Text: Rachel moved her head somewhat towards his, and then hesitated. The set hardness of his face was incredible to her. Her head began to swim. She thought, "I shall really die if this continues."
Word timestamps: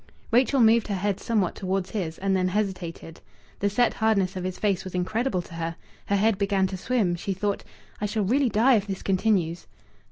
Rachel 0.31 0.61
moved 0.61 0.87
her 0.87 0.95
head 0.95 1.19
somewhat 1.19 1.53
towards 1.53 1.91
his, 1.91 2.17
and 2.17 2.35
then 2.35 2.47
hesitated. 2.47 3.21
The 3.59 3.69
set 3.69 3.93
hardness 3.93 4.35
of 4.35 4.43
his 4.43 4.57
face 4.57 4.83
was 4.83 4.95
incredible 4.95 5.43
to 5.43 5.53
her. 5.53 5.75
Her 6.07 6.15
head 6.15 6.39
began 6.39 6.65
to 6.65 6.75
swim. 6.77 7.13
She 7.15 7.33
thought, 7.33 7.63
"I 8.01 8.07
shall 8.07 8.23
really 8.23 8.49
die 8.49 8.77
if 8.77 8.87
this 8.87 9.03
continues." 9.03 9.67